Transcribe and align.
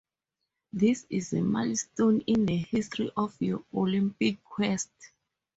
This 0.73 1.05
is 1.11 1.31
a 1.31 1.41
milestone 1.43 2.21
in 2.21 2.47
the 2.47 2.57
history 2.57 3.11
of 3.15 3.39
your 3.39 3.63
Olympic 3.71 4.43
quest. 4.43 4.89